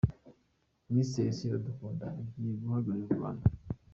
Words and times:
Miss 0.93 1.11
Elsa 1.21 1.43
Iradukunda 1.47 2.05
ugiye 2.21 2.51
guhagararira 2.61 3.11
u 3.13 3.17
Rwanda. 3.17 3.45